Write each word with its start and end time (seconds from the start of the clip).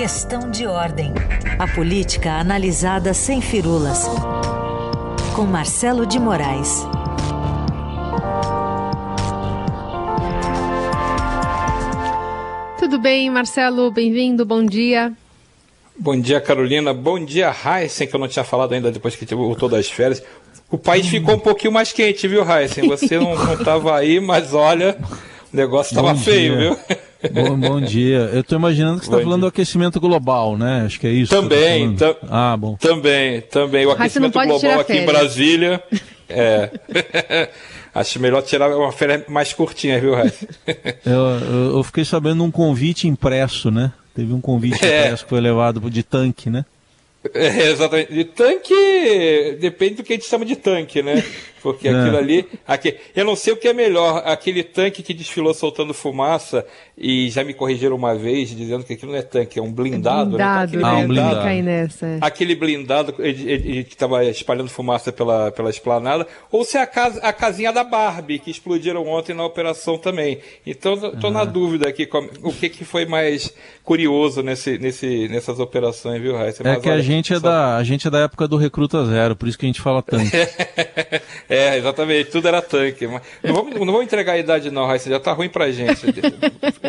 Questão 0.00 0.50
de 0.50 0.66
ordem. 0.66 1.12
A 1.58 1.68
política 1.68 2.32
analisada 2.32 3.12
sem 3.12 3.42
firulas. 3.42 4.06
Com 5.36 5.42
Marcelo 5.42 6.06
de 6.06 6.18
Moraes. 6.18 6.86
Tudo 12.78 12.98
bem, 12.98 13.28
Marcelo? 13.28 13.90
Bem-vindo, 13.90 14.46
bom 14.46 14.64
dia. 14.64 15.12
Bom 15.98 16.18
dia, 16.18 16.40
Carolina. 16.40 16.94
Bom 16.94 17.22
dia, 17.22 17.54
Heisen, 17.54 18.06
que 18.06 18.16
eu 18.16 18.20
não 18.20 18.26
tinha 18.26 18.42
falado 18.42 18.72
ainda 18.72 18.90
depois 18.90 19.14
que 19.14 19.34
voltou 19.34 19.68
das 19.68 19.90
férias. 19.90 20.22
O 20.70 20.78
país 20.78 21.06
ficou 21.08 21.34
um 21.34 21.38
pouquinho 21.38 21.74
mais 21.74 21.92
quente, 21.92 22.26
viu, 22.26 22.42
Heisen? 22.42 22.88
Você 22.88 23.18
não 23.18 23.34
estava 23.52 23.98
aí, 23.98 24.18
mas 24.18 24.54
olha, 24.54 24.96
o 25.52 25.54
negócio 25.54 25.90
estava 25.90 26.14
feio, 26.14 26.56
viu? 26.56 26.78
Bom, 27.32 27.56
bom, 27.58 27.80
dia. 27.80 28.30
Eu 28.32 28.40
estou 28.40 28.58
imaginando 28.58 28.98
que 28.98 29.06
você 29.06 29.10
está 29.10 29.22
falando 29.22 29.42
do 29.42 29.46
aquecimento 29.46 30.00
global, 30.00 30.56
né? 30.56 30.84
Acho 30.86 30.98
que 30.98 31.06
é 31.06 31.10
isso. 31.10 31.34
Também. 31.34 31.94
Tá 31.94 32.16
ah, 32.28 32.56
bom. 32.56 32.76
Também, 32.76 33.42
também. 33.42 33.84
O 33.86 33.90
aquecimento 33.90 34.32
global 34.32 34.80
aqui 34.80 34.94
em 34.94 35.06
Brasília. 35.06 35.82
É. 36.28 36.70
Acho 37.92 38.20
melhor 38.20 38.42
tirar 38.42 38.74
uma 38.74 38.92
férias 38.92 39.24
mais 39.28 39.52
curtinha, 39.52 40.00
viu, 40.00 40.14
Raíssa? 40.14 40.46
eu, 41.04 41.12
eu, 41.12 41.76
eu, 41.76 41.82
fiquei 41.82 42.04
sabendo 42.04 42.44
um 42.44 42.50
convite 42.50 43.08
impresso, 43.08 43.70
né? 43.70 43.92
Teve 44.14 44.32
um 44.32 44.40
convite 44.40 44.78
é. 44.86 45.06
impresso 45.06 45.24
que 45.24 45.30
foi 45.30 45.40
levado 45.40 45.90
de 45.90 46.02
tanque, 46.02 46.48
né? 46.48 46.64
É, 47.34 47.68
exatamente. 47.68 48.14
De 48.14 48.24
tanque, 48.24 49.58
depende 49.60 49.96
do 49.96 50.02
que 50.02 50.12
a 50.12 50.16
gente 50.16 50.28
chama 50.28 50.44
de 50.44 50.56
tanque, 50.56 51.02
né? 51.02 51.22
Porque 51.62 51.88
é. 51.88 51.90
aquilo 51.90 52.16
ali. 52.16 52.46
Aqui, 52.66 52.96
eu 53.14 53.24
não 53.24 53.36
sei 53.36 53.52
o 53.52 53.56
que 53.56 53.68
é 53.68 53.72
melhor, 53.72 54.22
aquele 54.24 54.62
tanque 54.62 55.02
que 55.02 55.12
desfilou 55.12 55.52
soltando 55.52 55.92
fumaça, 55.92 56.64
e 56.96 57.30
já 57.30 57.42
me 57.42 57.54
corrigiram 57.54 57.96
uma 57.96 58.14
vez, 58.14 58.50
dizendo 58.50 58.84
que 58.84 58.92
aquilo 58.92 59.12
não 59.12 59.18
é 59.18 59.22
tanque, 59.22 59.58
é 59.58 59.62
um 59.62 59.72
blindado. 59.72 60.36
É 60.36 60.66
blindado, 60.66 60.76
né? 60.76 60.82
Ah, 60.84 60.96
um 60.96 61.08
blindado. 61.08 61.42
Cair 61.42 61.62
nessa. 61.62 62.06
É. 62.06 62.18
Aquele 62.20 62.54
blindado 62.54 63.12
que 63.12 63.86
estava 63.88 64.24
espalhando 64.24 64.68
fumaça 64.68 65.10
pela, 65.10 65.50
pela 65.50 65.70
esplanada, 65.70 66.26
ou 66.52 66.64
se 66.64 66.76
é 66.76 66.82
a, 66.82 66.86
casa, 66.86 67.20
a 67.20 67.32
casinha 67.32 67.72
da 67.72 67.82
Barbie, 67.82 68.38
que 68.38 68.50
explodiram 68.50 69.06
ontem 69.06 69.34
na 69.34 69.44
operação 69.44 69.96
também. 69.96 70.40
Então, 70.66 70.94
estou 70.94 71.30
uhum. 71.30 71.30
na 71.30 71.44
dúvida 71.44 71.88
aqui 71.88 72.08
o 72.42 72.52
que, 72.52 72.68
que 72.68 72.84
foi 72.84 73.06
mais 73.06 73.52
curioso 73.82 74.42
nesse, 74.42 74.78
nesse, 74.78 75.28
nessas 75.28 75.58
operações, 75.58 76.20
viu, 76.20 76.36
Raíssa? 76.36 76.66
É 76.68 76.76
que 76.76 76.90
a 76.90 77.00
gente 77.00 77.32
é, 77.32 77.40
da, 77.40 77.76
a 77.76 77.82
gente 77.82 78.06
é 78.06 78.10
da 78.10 78.20
época 78.20 78.46
do 78.46 78.56
Recruta 78.56 79.04
Zero, 79.06 79.34
por 79.34 79.48
isso 79.48 79.58
que 79.58 79.64
a 79.64 79.68
gente 79.68 79.80
fala 79.80 80.02
tanque. 80.02 80.30
é, 81.50 81.76
exatamente, 81.76 82.30
tudo 82.30 82.46
era 82.46 82.62
tanque. 82.62 83.06
Mas 83.06 83.22
não 83.42 83.54
vamos, 83.54 83.74
não 83.74 83.86
vamos 83.86 84.04
entregar 84.04 84.34
a 84.34 84.38
idade, 84.38 84.70
não, 84.70 84.86
Raíssa, 84.86 85.10
já 85.10 85.18
tá 85.18 85.32
ruim 85.32 85.48
pra 85.48 85.70
gente. 85.70 86.06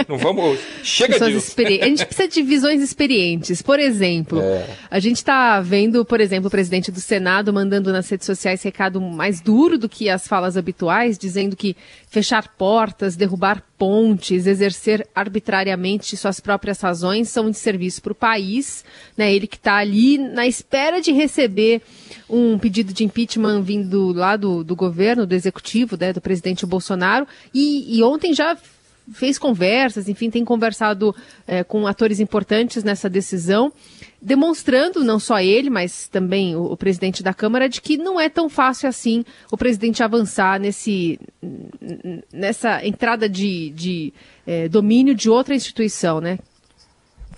Não 0.07 0.17
vamos. 0.17 0.59
Chega 0.83 1.13
Pessoas 1.13 1.33
disso. 1.33 1.47
Experi... 1.47 1.81
A 1.81 1.85
gente 1.85 2.05
precisa 2.05 2.27
de 2.27 2.41
visões 2.43 2.81
experientes. 2.81 3.61
Por 3.61 3.79
exemplo, 3.79 4.39
é. 4.39 4.65
a 4.89 4.99
gente 4.99 5.17
está 5.17 5.59
vendo, 5.61 6.05
por 6.05 6.21
exemplo, 6.21 6.47
o 6.47 6.51
presidente 6.51 6.91
do 6.91 6.99
Senado 6.99 7.51
mandando 7.51 7.91
nas 7.91 8.09
redes 8.09 8.25
sociais 8.25 8.61
recado 8.61 9.01
mais 9.01 9.41
duro 9.41 9.77
do 9.77 9.89
que 9.89 10.09
as 10.09 10.27
falas 10.27 10.55
habituais, 10.55 11.17
dizendo 11.17 11.55
que 11.55 11.75
fechar 12.09 12.55
portas, 12.57 13.15
derrubar 13.15 13.63
pontes, 13.81 14.45
exercer 14.45 15.07
arbitrariamente 15.15 16.15
suas 16.15 16.39
próprias 16.39 16.79
razões 16.79 17.29
são 17.29 17.49
de 17.49 17.57
serviço 17.57 17.99
para 17.99 18.11
o 18.11 18.15
país. 18.15 18.85
Né? 19.17 19.33
Ele 19.33 19.47
que 19.47 19.55
está 19.55 19.77
ali 19.77 20.19
na 20.19 20.45
espera 20.45 21.01
de 21.01 21.11
receber 21.11 21.81
um 22.29 22.59
pedido 22.59 22.93
de 22.93 23.03
impeachment 23.03 23.63
vindo 23.63 24.13
lá 24.13 24.37
do, 24.37 24.63
do 24.63 24.75
governo, 24.75 25.25
do 25.25 25.33
executivo, 25.33 25.97
né, 25.99 26.13
do 26.13 26.21
presidente 26.21 26.63
Bolsonaro. 26.63 27.27
E, 27.51 27.97
e 27.97 28.03
ontem 28.03 28.35
já 28.35 28.55
fez 29.13 29.39
conversas, 29.39 30.07
enfim, 30.07 30.29
tem 30.29 30.45
conversado 30.45 31.15
é, 31.47 31.63
com 31.63 31.87
atores 31.87 32.19
importantes 32.19 32.83
nessa 32.83 33.09
decisão, 33.09 33.73
demonstrando, 34.21 35.03
não 35.03 35.19
só 35.19 35.39
ele, 35.39 35.69
mas 35.69 36.07
também 36.07 36.55
o, 36.55 36.65
o, 36.65 36.77
presidente 36.77 37.23
da 37.23 37.33
Câmara, 37.33 37.67
de 37.67 37.81
que 37.81 37.97
não 37.97 38.19
é 38.19 38.29
tão 38.29 38.47
fácil 38.47 38.87
assim 38.87 39.25
o 39.51 39.57
presidente 39.57 40.03
avançar 40.03 40.59
nesse, 40.59 41.19
nessa 42.31 42.85
entrada 42.85 43.27
de, 43.27 43.71
de 43.71 44.13
é, 44.45 44.69
domínio 44.69 45.15
de 45.15 45.29
outra 45.29 45.55
instituição, 45.55 46.21
né? 46.21 46.37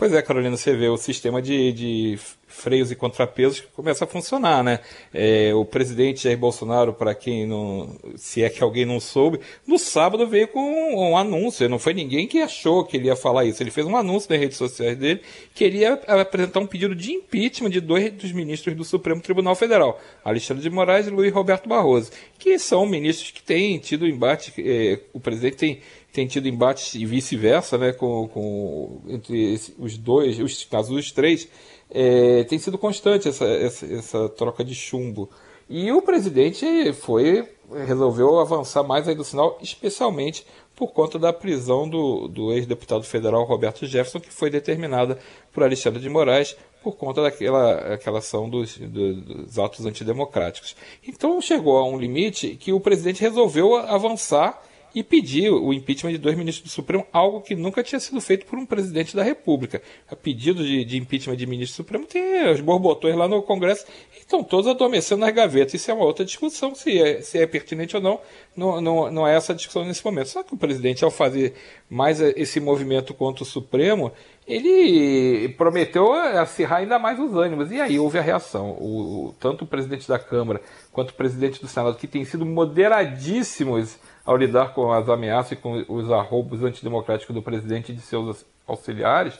Pois 0.03 0.11
é, 0.11 0.21
Carolina, 0.21 0.57
você 0.57 0.75
vê 0.75 0.89
o 0.89 0.97
sistema 0.97 1.41
de, 1.41 1.71
de 1.71 2.19
freios 2.45 2.91
e 2.91 2.95
contrapesos 2.95 3.61
que 3.61 3.67
começa 3.67 4.03
a 4.03 4.07
funcionar, 4.07 4.61
né? 4.61 4.81
É, 5.13 5.53
o 5.53 5.63
presidente 5.63 6.25
Jair 6.25 6.37
Bolsonaro, 6.37 6.93
para 6.93 7.15
quem 7.15 7.47
não, 7.47 7.97
se 8.17 8.43
é 8.43 8.49
que 8.49 8.61
alguém 8.61 8.83
não 8.85 8.99
soube, 8.99 9.39
no 9.65 9.79
sábado 9.79 10.27
veio 10.27 10.49
com 10.49 10.59
um, 10.59 11.11
um, 11.11 11.17
anúncio. 11.17 11.69
Não 11.69 11.79
foi 11.79 11.93
ninguém 11.93 12.27
que 12.27 12.41
achou 12.41 12.83
que 12.83 12.97
ele 12.97 13.07
ia 13.07 13.15
falar 13.15 13.45
isso. 13.45 13.63
Ele 13.63 13.71
fez 13.71 13.87
um 13.87 13.95
anúncio 13.95 14.29
nas 14.29 14.41
redes 14.41 14.57
sociais 14.57 14.97
dele 14.97 15.21
que 15.55 15.63
ele 15.63 15.77
ia 15.77 15.93
apresentar 15.93 16.59
um 16.59 16.67
pedido 16.67 16.93
de 16.93 17.13
impeachment 17.13 17.69
de 17.69 17.79
dois 17.79 18.11
dos 18.11 18.33
ministros 18.33 18.75
do 18.75 18.83
Supremo 18.83 19.21
Tribunal 19.21 19.55
Federal, 19.55 20.01
Alexandre 20.21 20.61
de 20.61 20.69
Moraes 20.69 21.07
e 21.07 21.11
Luiz 21.11 21.31
Roberto 21.33 21.69
Barroso, 21.69 22.11
que 22.37 22.59
são 22.59 22.85
ministros 22.85 23.31
que 23.31 23.41
têm 23.41 23.79
tido 23.79 24.05
embate. 24.05 24.53
É, 24.57 24.99
o 25.13 25.19
presidente 25.21 25.55
tem 25.55 25.81
tem 26.13 26.28
tido 26.28 26.47
embates 26.47 26.94
e 26.94 27.06
vice-versa, 27.06 27.75
né, 27.75 27.91
com, 27.91 28.28
com, 28.28 29.01
entre 29.07 29.59
os 29.79 29.97
dois, 29.97 30.40
os 30.40 30.63
casos 30.63 30.96
os 30.96 31.12
três, 31.12 31.50
é, 31.90 32.44
tem 32.44 32.59
sido 32.59 32.78
constante 32.78 33.28
essa, 33.28 33.46
essa, 33.46 33.85
essa, 33.88 34.29
troca 34.29 34.63
de 34.63 34.75
chumbo. 34.75 35.28
E 35.68 35.91
o 35.91 36.03
presidente 36.03 36.94
foi 36.94 37.47
resolveu 37.88 38.40
avançar 38.40 38.84
mais 38.84 39.07
aí 39.07 39.16
do 39.16 39.24
sinal, 39.24 39.57
especialmente 39.62 40.46
por 40.75 40.91
conta 40.91 41.18
da 41.18 41.34
prisão 41.34 41.90
do, 41.90 42.28
do 42.28 42.53
ex-deputado 42.53 43.03
federal 43.03 43.44
Roberto 43.44 43.85
Jefferson, 43.88 44.19
que 44.19 44.31
foi 44.31 44.51
determinada 44.51 45.18
por 45.51 45.63
Alexandre 45.63 46.01
de 46.01 46.09
Moraes 46.09 46.56
por 46.84 46.95
conta 46.95 47.24
daquela 47.24 47.94
aquela 47.94 48.19
ação 48.19 48.50
dos, 48.50 48.78
dos 48.78 49.57
atos 49.57 49.85
antidemocráticos. 49.85 50.75
Então 51.07 51.41
chegou 51.41 51.78
a 51.78 51.88
um 51.88 51.97
limite 51.97 52.56
que 52.56 52.74
o 52.74 52.80
presidente 52.80 53.22
resolveu 53.22 53.75
avançar 53.78 54.62
e 54.93 55.03
pediu 55.03 55.63
o 55.63 55.73
impeachment 55.73 56.11
de 56.11 56.17
dois 56.17 56.37
ministros 56.37 56.69
do 56.69 56.73
Supremo, 56.73 57.05
algo 57.11 57.41
que 57.41 57.55
nunca 57.55 57.81
tinha 57.81 57.99
sido 57.99 58.21
feito 58.21 58.45
por 58.45 58.59
um 58.59 58.65
presidente 58.65 59.15
da 59.15 59.23
República. 59.23 59.81
A 60.09 60.15
pedido 60.15 60.63
de, 60.63 60.85
de 60.85 60.97
impeachment 60.97 61.35
de 61.35 61.47
ministro 61.47 61.75
do 61.75 61.85
Supremo 61.85 62.05
tem 62.05 62.51
os 62.51 62.61
borbotões 62.61 63.15
lá 63.15 63.27
no 63.27 63.41
Congresso 63.41 63.85
e 64.15 64.19
estão 64.19 64.43
todos 64.43 64.67
adormecendo 64.69 65.21
nas 65.21 65.33
gavetas. 65.33 65.73
Isso 65.73 65.89
é 65.89 65.93
uma 65.93 66.05
outra 66.05 66.23
discussão, 66.23 66.75
se 66.75 67.01
é, 67.01 67.21
se 67.21 67.39
é 67.39 67.47
pertinente 67.47 67.95
ou 67.95 68.01
não, 68.01 68.19
não, 68.55 68.81
não, 68.81 69.11
não 69.11 69.27
é 69.27 69.35
essa 69.35 69.55
discussão 69.55 69.83
nesse 69.83 70.05
momento. 70.05 70.29
Só 70.29 70.43
que 70.43 70.53
o 70.53 70.57
presidente, 70.57 71.03
ao 71.03 71.09
fazer 71.11 71.55
mais 71.89 72.21
esse 72.21 72.59
movimento 72.59 73.13
contra 73.13 73.43
o 73.43 73.47
Supremo, 73.47 74.11
ele 74.47 75.49
prometeu 75.57 76.11
acirrar 76.13 76.79
ainda 76.79 76.99
mais 76.99 77.19
os 77.19 77.35
ânimos. 77.35 77.71
E 77.71 77.81
aí 77.81 77.99
houve 77.99 78.19
a 78.19 78.21
reação. 78.21 78.71
O, 78.71 79.33
tanto 79.39 79.63
o 79.63 79.67
presidente 79.67 80.07
da 80.07 80.19
Câmara 80.19 80.61
quanto 80.91 81.11
o 81.11 81.13
presidente 81.13 81.59
do 81.59 81.67
Senado, 81.67 81.97
que 81.97 82.07
têm 82.07 82.25
sido 82.25 82.45
moderadíssimos 82.45 83.97
ao 84.25 84.38
lidar 84.38 84.73
com 84.73 84.91
as 84.91 85.09
ameaças 85.09 85.53
e 85.53 85.56
com 85.56 85.84
os 85.88 86.11
arroubos 86.11 86.63
antidemocráticos 86.63 87.35
do 87.35 87.41
presidente 87.41 87.91
e 87.91 87.95
de 87.95 88.01
seus 88.01 88.45
auxiliares, 88.66 89.38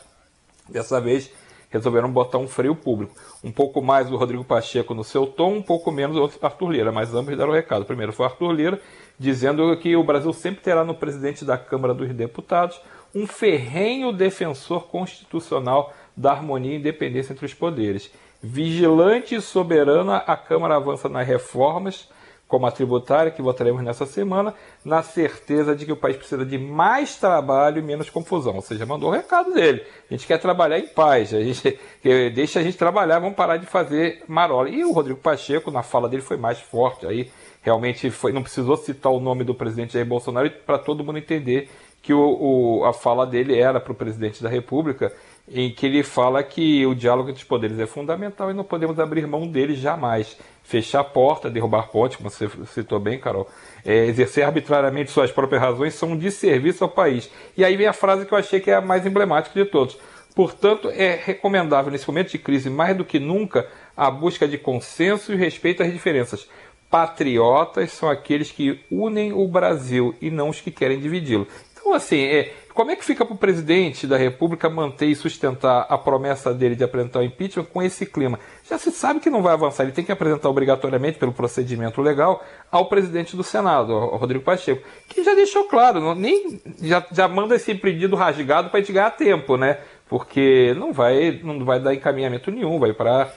dessa 0.70 1.00
vez 1.00 1.32
resolveram 1.70 2.12
botar 2.12 2.38
um 2.38 2.48
freio 2.48 2.76
público. 2.76 3.16
Um 3.44 3.52
pouco 3.52 3.82
mais 3.82 4.12
o 4.12 4.16
Rodrigo 4.16 4.44
Pacheco 4.44 4.94
no 4.94 5.04
seu 5.04 5.26
tom, 5.26 5.56
um 5.56 5.62
pouco 5.62 5.92
menos 5.92 6.16
o 6.16 6.46
Arthur 6.46 6.70
Lira, 6.70 6.92
mas 6.92 7.16
ambos 7.16 7.36
deram 7.36 7.50
o 7.50 7.56
recado. 7.56 7.84
Primeiro 7.84 8.14
foi 8.14 8.26
o 8.26 8.30
Arthur 8.30 8.52
Lira, 8.52 8.82
dizendo 9.18 9.76
que 9.78 9.96
o 9.96 10.04
Brasil 10.04 10.32
sempre 10.34 10.62
terá 10.62 10.84
no 10.84 10.94
presidente 10.94 11.44
da 11.44 11.58
Câmara 11.58 11.94
dos 11.94 12.14
Deputados 12.14 12.80
um 13.16 13.26
ferrenho 13.26 14.12
defensor 14.12 14.88
constitucional 14.88 15.94
da 16.16 16.32
harmonia 16.32 16.74
e 16.74 16.78
independência 16.78 17.34
entre 17.34 17.46
os 17.46 17.54
poderes. 17.54 18.12
Vigilante 18.42 19.36
e 19.36 19.42
soberana, 19.42 20.18
a 20.18 20.36
Câmara 20.38 20.76
avança 20.76 21.10
nas 21.10 21.26
reformas 21.26 22.08
como 22.54 22.68
a 22.68 22.72
tributária, 22.72 23.32
que 23.32 23.42
votaremos 23.42 23.84
nessa 23.84 24.06
semana, 24.06 24.54
na 24.86 25.02
certeza 25.02 25.76
de 25.76 25.88
que 25.88 25.92
o 25.92 25.96
país 25.98 26.16
precisa 26.16 26.46
de 26.46 26.56
mais 26.56 27.16
trabalho 27.16 27.80
e 27.80 27.82
menos 27.82 28.12
confusão. 28.12 28.54
Ou 28.54 28.62
seja, 28.62 28.86
mandou 28.86 29.10
o 29.10 29.12
recado 29.12 29.52
dele. 29.52 29.82
A 30.08 30.14
gente 30.14 30.28
quer 30.28 30.38
trabalhar 30.38 30.78
em 30.78 30.86
paz, 30.86 31.34
a 31.34 31.42
gente 31.42 31.80
deixa 32.36 32.60
a 32.60 32.62
gente 32.62 32.78
trabalhar, 32.78 33.18
vamos 33.18 33.36
parar 33.36 33.58
de 33.58 33.66
fazer 33.66 34.22
marola. 34.28 34.70
E 34.70 34.86
o 34.86 34.92
Rodrigo 34.92 35.20
Pacheco, 35.20 35.72
na 35.72 35.82
fala 35.82 36.08
dele, 36.08 36.22
foi 36.22 36.38
mais 36.38 36.60
forte. 36.60 37.08
Aí 37.08 37.32
realmente 37.64 38.12
foi, 38.12 38.32
não 38.32 38.44
precisou 38.44 38.78
citar 38.78 39.12
o 39.12 39.20
nome 39.20 39.44
do 39.44 39.56
presidente 39.56 39.94
Jair 39.94 40.06
Bolsonaro 40.06 40.48
para 40.64 40.78
todo 40.78 41.04
mundo 41.04 41.18
entender 41.18 41.72
que 42.04 42.14
o, 42.14 42.20
o, 42.20 42.86
a 42.86 42.94
fala 42.94 43.26
dele 43.26 43.58
era 43.58 43.80
para 43.80 43.94
o 43.94 43.96
presidente 43.96 44.44
da 44.44 44.50
República, 44.50 45.12
em 45.48 45.72
que 45.72 45.86
ele 45.86 46.04
fala 46.04 46.42
que 46.42 46.86
o 46.86 46.96
diálogo 46.96 47.30
entre 47.30 47.42
os 47.42 47.48
poderes 47.48 47.78
é 47.78 47.86
fundamental 47.86 48.50
e 48.50 48.54
não 48.54 48.64
podemos 48.64 49.00
abrir 49.00 49.28
mão 49.28 49.48
dele 49.48 49.76
jamais 49.76 50.38
fechar 50.64 51.02
a 51.02 51.04
porta, 51.04 51.50
derrubar 51.50 51.90
ponte, 51.90 52.18
como 52.18 52.30
você 52.30 52.50
citou 52.68 53.00
bem, 53.00 53.20
Carol, 53.20 53.48
é, 53.86 54.06
exercer 54.06 54.46
arbitrariamente 54.46 55.12
suas 55.12 55.32
próprias 55.32 55.62
razões 55.62 55.94
são 55.94 56.18
de 56.18 56.32
serviço 56.32 56.84
ao 56.84 56.90
país. 56.90 57.30
E 57.58 57.66
aí 57.66 57.76
vem 57.76 57.88
a 57.88 57.94
frase 57.94 58.26
que 58.26 58.34
eu 58.34 58.38
achei 58.38 58.60
que 58.60 58.72
é 58.72 58.76
a 58.76 58.82
mais 58.82 59.06
emblemática 59.06 59.62
de 59.62 59.70
todos. 59.70 59.98
Portanto, 60.34 60.90
é 60.90 61.20
recomendável 61.24 61.92
nesse 61.92 62.08
momento 62.08 62.32
de 62.32 62.40
crise, 62.40 62.70
mais 62.70 62.98
do 62.98 63.06
que 63.06 63.20
nunca, 63.20 63.68
a 63.96 64.10
busca 64.10 64.48
de 64.48 64.58
consenso 64.58 65.32
e 65.32 65.36
respeito 65.36 65.84
às 65.84 65.92
diferenças. 65.92 66.48
Patriotas 66.90 67.92
são 67.92 68.10
aqueles 68.10 68.52
que 68.52 68.80
unem 68.90 69.34
o 69.34 69.48
Brasil 69.48 70.16
e 70.22 70.32
não 70.32 70.50
os 70.50 70.62
que 70.62 70.72
querem 70.72 71.00
dividi-lo. 71.00 71.48
Então, 71.84 71.94
assim, 71.94 72.24
é, 72.24 72.54
como 72.74 72.92
é 72.92 72.96
que 72.96 73.04
fica 73.04 73.26
para 73.26 73.34
o 73.34 73.38
presidente 73.38 74.08
da 74.08 74.16
República 74.16 74.70
manter 74.70 75.08
e 75.08 75.16
sustentar 75.16 75.86
a 75.90 75.98
promessa 75.98 76.54
dele 76.54 76.78
de 76.78 76.84
apresentar 76.84 77.20
o 77.20 77.24
impeachment 77.24 77.66
com 77.66 77.84
esse 77.84 78.06
clima? 78.06 78.40
Já 78.70 78.78
se 78.78 78.90
sabe 78.90 79.20
que 79.20 79.30
não 79.30 79.42
vai 79.42 79.54
avançar, 79.54 79.84
ele 79.84 79.92
tem 79.92 80.06
que 80.06 80.12
apresentar 80.12 80.50
obrigatoriamente, 80.50 81.20
pelo 81.20 81.34
procedimento 81.34 82.02
legal, 82.02 82.42
ao 82.72 82.86
presidente 82.86 83.36
do 83.36 83.44
Senado, 83.44 83.92
ao 83.92 84.16
Rodrigo 84.16 84.46
Pacheco, 84.46 84.82
que 85.10 85.26
já 85.26 85.36
deixou 85.36 85.66
claro, 85.66 86.00
não, 86.00 86.16
nem 86.16 86.62
já, 86.82 87.06
já 87.12 87.28
manda 87.28 87.54
esse 87.54 87.76
pedido 87.76 88.16
rasgado 88.16 88.70
para 88.70 88.80
a 88.80 88.82
gente 88.82 88.94
ganhar 88.94 89.12
tempo, 89.12 89.58
né? 89.58 89.80
Porque 90.08 90.74
não 90.78 90.94
vai, 90.94 91.42
não 91.44 91.66
vai 91.66 91.82
dar 91.82 91.94
encaminhamento 91.94 92.50
nenhum, 92.50 92.80
vai 92.80 92.94
para 92.94 93.30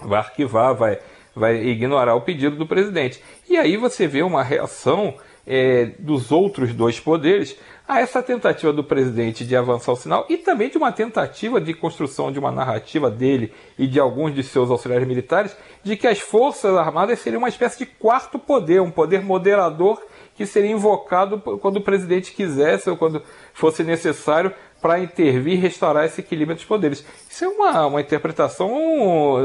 vai 0.00 0.18
arquivar, 0.18 0.74
vai, 0.74 0.98
vai 1.36 1.64
ignorar 1.64 2.16
o 2.16 2.20
pedido 2.20 2.56
do 2.56 2.66
presidente. 2.66 3.22
E 3.48 3.56
aí 3.56 3.76
você 3.76 4.08
vê 4.08 4.24
uma 4.24 4.42
reação 4.42 5.14
é, 5.46 5.92
dos 5.98 6.32
outros 6.32 6.74
dois 6.74 6.98
poderes 6.98 7.56
a 7.88 8.00
essa 8.00 8.22
tentativa 8.22 8.72
do 8.72 8.82
presidente 8.82 9.46
de 9.46 9.54
avançar 9.54 9.92
o 9.92 9.96
sinal 9.96 10.26
e 10.28 10.36
também 10.36 10.68
de 10.68 10.76
uma 10.76 10.90
tentativa 10.90 11.60
de 11.60 11.72
construção 11.72 12.32
de 12.32 12.38
uma 12.38 12.50
narrativa 12.50 13.10
dele 13.10 13.52
e 13.78 13.86
de 13.86 14.00
alguns 14.00 14.34
de 14.34 14.42
seus 14.42 14.70
auxiliares 14.70 15.06
militares 15.06 15.56
de 15.84 15.96
que 15.96 16.06
as 16.06 16.18
Forças 16.18 16.74
Armadas 16.74 17.20
seriam 17.20 17.38
uma 17.38 17.48
espécie 17.48 17.78
de 17.78 17.86
quarto 17.86 18.38
poder, 18.38 18.80
um 18.80 18.90
poder 18.90 19.22
moderador 19.22 20.02
que 20.36 20.46
seria 20.46 20.70
invocado 20.70 21.38
quando 21.60 21.78
o 21.78 21.80
presidente 21.80 22.32
quisesse 22.32 22.90
ou 22.90 22.96
quando 22.96 23.22
fosse 23.54 23.82
necessário 23.82 24.52
para 24.80 25.00
intervir 25.00 25.54
e 25.54 25.56
restaurar 25.56 26.04
esse 26.04 26.20
equilíbrio 26.20 26.54
dos 26.54 26.64
poderes. 26.64 27.04
Isso 27.28 27.44
é 27.44 27.48
uma, 27.48 27.86
uma 27.86 28.00
interpretação 28.00 28.70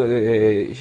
é, 0.05 0.71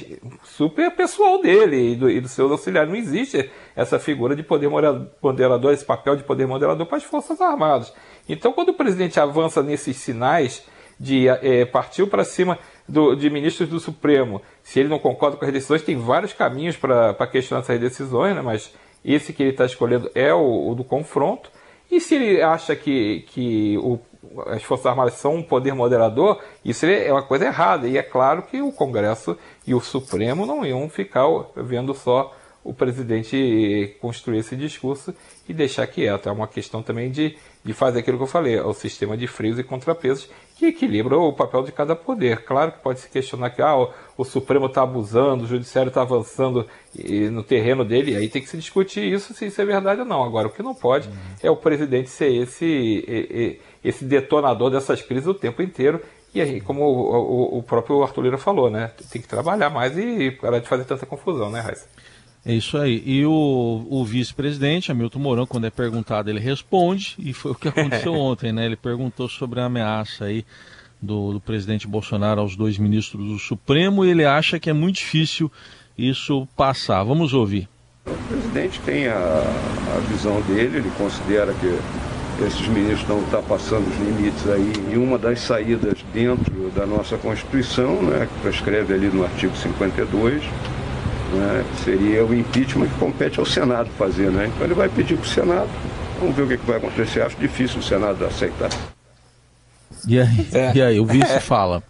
super 0.43 0.91
pessoal 0.91 1.41
dele 1.41 1.93
e, 1.93 1.95
do, 1.95 2.09
e 2.09 2.19
dos 2.19 2.31
seus 2.31 2.51
auxiliares. 2.51 2.89
Não 2.89 2.97
existe 2.97 3.49
essa 3.75 3.97
figura 3.97 4.35
de 4.35 4.43
poder 4.43 4.69
moderador, 4.69 5.73
esse 5.73 5.85
papel 5.85 6.15
de 6.15 6.23
poder 6.23 6.45
moderador 6.45 6.85
para 6.85 6.97
as 6.97 7.03
Forças 7.03 7.39
Armadas. 7.39 7.93
Então, 8.27 8.51
quando 8.51 8.69
o 8.69 8.73
presidente 8.73 9.19
avança 9.19 9.63
nesses 9.63 9.97
sinais 9.97 10.63
de 10.99 11.27
é, 11.27 11.65
partiu 11.65 12.07
para 12.07 12.23
cima 12.23 12.59
do, 12.87 13.15
de 13.15 13.29
ministros 13.29 13.67
do 13.67 13.79
Supremo, 13.79 14.41
se 14.61 14.79
ele 14.79 14.89
não 14.89 14.99
concorda 14.99 15.37
com 15.37 15.45
as 15.45 15.51
decisões, 15.51 15.81
tem 15.81 15.97
vários 15.97 16.33
caminhos 16.33 16.77
para 16.77 17.25
questionar 17.25 17.61
essas 17.61 17.79
decisões, 17.79 18.35
né? 18.35 18.41
mas 18.41 18.71
esse 19.03 19.33
que 19.33 19.43
ele 19.43 19.51
está 19.51 19.65
escolhendo 19.65 20.09
é 20.13 20.33
o, 20.33 20.69
o 20.69 20.75
do 20.75 20.83
confronto. 20.83 21.51
E 21.89 21.99
se 21.99 22.15
ele 22.15 22.41
acha 22.41 22.75
que, 22.75 23.21
que 23.27 23.77
o 23.79 23.99
as 24.47 24.63
Forças 24.63 24.85
Armadas 24.85 25.15
são 25.15 25.35
um 25.35 25.43
poder 25.43 25.73
moderador, 25.73 26.41
isso 26.63 26.85
é 26.85 27.11
uma 27.11 27.23
coisa 27.23 27.45
errada. 27.45 27.87
E 27.87 27.97
é 27.97 28.03
claro 28.03 28.43
que 28.43 28.61
o 28.61 28.71
Congresso 28.71 29.37
e 29.65 29.73
o 29.73 29.81
Supremo 29.81 30.45
não 30.45 30.65
iam 30.65 30.87
ficar 30.89 31.25
vendo 31.55 31.93
só 31.93 32.33
o 32.63 32.73
presidente 32.73 33.97
construir 33.99 34.39
esse 34.39 34.55
discurso 34.55 35.13
e 35.49 35.53
deixar 35.53 35.87
quieto. 35.87 36.29
É 36.29 36.31
uma 36.31 36.47
questão 36.47 36.83
também 36.83 37.09
de, 37.09 37.35
de 37.63 37.73
fazer 37.73 37.99
aquilo 37.99 38.17
que 38.17 38.23
eu 38.23 38.27
falei, 38.27 38.59
o 38.59 38.73
sistema 38.73 39.15
de 39.15 39.27
freios 39.27 39.59
e 39.59 39.63
contrapesos 39.63 40.29
que 40.57 40.65
equilibra 40.67 41.17
o 41.17 41.33
papel 41.33 41.63
de 41.63 41.71
cada 41.71 41.95
poder. 41.95 42.43
Claro 42.43 42.71
que 42.71 42.79
pode 42.79 42.99
se 42.99 43.09
questionar 43.09 43.49
que 43.51 43.61
ah, 43.61 43.77
o, 43.77 43.89
o 44.17 44.23
Supremo 44.23 44.65
está 44.65 44.81
abusando, 44.81 45.43
o 45.43 45.47
Judiciário 45.47 45.89
está 45.89 46.01
avançando 46.01 46.67
e, 46.95 47.29
no 47.29 47.43
terreno 47.43 47.85
dele, 47.85 48.15
aí 48.15 48.29
tem 48.29 48.41
que 48.41 48.49
se 48.49 48.57
discutir 48.57 49.03
isso, 49.03 49.33
se 49.33 49.45
isso 49.45 49.61
é 49.61 49.65
verdade 49.65 50.01
ou 50.01 50.05
não. 50.05 50.23
Agora, 50.23 50.47
o 50.47 50.51
que 50.51 50.63
não 50.63 50.73
pode 50.73 51.07
uhum. 51.07 51.15
é 51.41 51.51
o 51.51 51.55
presidente 51.55 52.09
ser 52.09 52.33
esse, 52.33 53.59
esse 53.83 54.05
detonador 54.05 54.69
dessas 54.71 55.01
crises 55.01 55.27
o 55.27 55.33
tempo 55.33 55.61
inteiro 55.61 56.01
e 56.33 56.39
aí, 56.39 56.61
como 56.61 56.83
o, 56.85 57.57
o, 57.57 57.57
o, 57.57 57.63
próprio 57.63 58.01
Arthur 58.01 58.21
Lira 58.21 58.37
falou, 58.37 58.69
né? 58.69 58.89
Tem 59.11 59.21
que 59.21 59.27
trabalhar 59.27 59.69
mais 59.69 59.97
e 59.97 60.31
parar 60.31 60.59
de 60.59 60.67
fazer 60.67 60.85
tanta 60.85 61.05
confusão, 61.05 61.49
né, 61.49 61.59
Raíssa? 61.59 61.87
É 62.45 62.53
isso 62.53 62.77
aí. 62.77 63.03
E 63.05 63.25
o, 63.25 63.85
o 63.89 64.03
vice-presidente, 64.03 64.91
Hamilton 64.91 65.19
Mourão, 65.19 65.45
quando 65.45 65.65
é 65.65 65.69
perguntado, 65.69 66.29
ele 66.29 66.39
responde, 66.39 67.15
e 67.19 67.33
foi 67.33 67.51
o 67.51 67.55
que 67.55 67.67
aconteceu 67.67 68.13
ontem, 68.15 68.51
né? 68.51 68.65
Ele 68.65 68.75
perguntou 68.75 69.29
sobre 69.29 69.59
a 69.59 69.65
ameaça 69.65 70.25
aí 70.25 70.43
do, 70.99 71.33
do, 71.33 71.39
presidente 71.39 71.87
Bolsonaro 71.87 72.41
aos 72.41 72.55
dois 72.55 72.77
ministros 72.77 73.27
do 73.27 73.39
Supremo 73.39 74.05
e 74.05 74.09
ele 74.09 74.25
acha 74.25 74.59
que 74.59 74.69
é 74.69 74.73
muito 74.73 74.97
difícil 74.97 75.51
isso 75.97 76.47
passar. 76.55 77.03
Vamos 77.03 77.33
ouvir. 77.33 77.69
O 78.07 78.27
presidente 78.27 78.79
tem 78.81 79.07
a, 79.07 79.13
a 79.15 79.99
visão 80.09 80.41
dele, 80.41 80.77
ele 80.77 80.91
considera 80.97 81.53
que 81.53 81.77
esses 82.43 82.67
ministros 82.67 83.07
não 83.07 83.21
estão 83.21 83.43
passando 83.43 83.87
os 83.87 83.97
limites 83.99 84.49
aí 84.49 84.73
e 84.91 84.97
uma 84.97 85.17
das 85.17 85.41
saídas 85.41 86.03
dentro 86.11 86.71
da 86.75 86.87
nossa 86.87 87.17
Constituição, 87.17 88.01
né, 88.01 88.27
que 88.27 88.41
prescreve 88.41 88.93
ali 88.95 89.07
no 89.07 89.23
artigo 89.23 89.55
52, 89.55 90.43
né, 91.33 91.65
seria 91.83 92.25
o 92.25 92.33
impeachment 92.33 92.87
que 92.87 92.99
compete 92.99 93.39
ao 93.39 93.45
Senado 93.45 93.89
fazer. 93.97 94.31
Né? 94.31 94.47
Então 94.47 94.65
ele 94.65 94.73
vai 94.73 94.89
pedir 94.89 95.17
para 95.17 95.25
o 95.25 95.29
Senado, 95.29 95.69
vamos 96.19 96.35
ver 96.35 96.43
o 96.43 96.47
que, 96.47 96.57
que 96.57 96.65
vai 96.65 96.77
acontecer. 96.77 97.21
Acho 97.21 97.37
difícil 97.37 97.79
o 97.79 97.83
Senado 97.83 98.25
aceitar. 98.25 98.69
E 100.07 100.19
aí, 100.19 100.47
é. 100.53 100.71
e 100.75 100.81
aí 100.81 100.99
o 100.99 101.05
vice 101.05 101.39
fala. 101.39 101.83